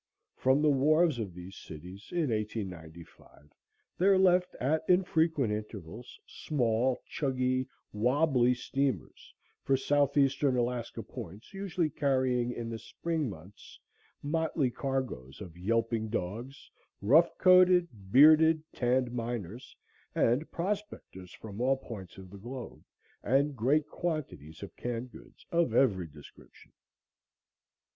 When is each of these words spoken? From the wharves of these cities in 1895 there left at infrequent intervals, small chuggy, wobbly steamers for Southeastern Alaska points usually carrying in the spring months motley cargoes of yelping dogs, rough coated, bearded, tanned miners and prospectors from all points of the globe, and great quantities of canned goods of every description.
From 0.35 0.63
the 0.63 0.71
wharves 0.71 1.19
of 1.19 1.35
these 1.35 1.55
cities 1.55 2.07
in 2.09 2.31
1895 2.31 3.51
there 3.99 4.17
left 4.17 4.55
at 4.59 4.83
infrequent 4.89 5.53
intervals, 5.53 6.19
small 6.25 7.03
chuggy, 7.07 7.67
wobbly 7.93 8.55
steamers 8.55 9.31
for 9.61 9.77
Southeastern 9.77 10.57
Alaska 10.57 11.03
points 11.03 11.53
usually 11.53 11.91
carrying 11.91 12.51
in 12.51 12.67
the 12.67 12.79
spring 12.79 13.29
months 13.29 13.79
motley 14.23 14.71
cargoes 14.71 15.39
of 15.39 15.55
yelping 15.55 16.09
dogs, 16.09 16.71
rough 16.99 17.37
coated, 17.37 17.87
bearded, 18.11 18.63
tanned 18.73 19.11
miners 19.11 19.75
and 20.15 20.49
prospectors 20.49 21.31
from 21.31 21.61
all 21.61 21.77
points 21.77 22.17
of 22.17 22.31
the 22.31 22.39
globe, 22.39 22.83
and 23.21 23.55
great 23.55 23.87
quantities 23.87 24.63
of 24.63 24.75
canned 24.75 25.11
goods 25.11 25.45
of 25.51 25.75
every 25.75 26.07
description. 26.07 26.71